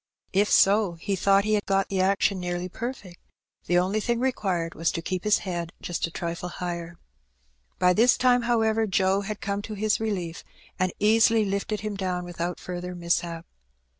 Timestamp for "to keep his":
4.93-5.37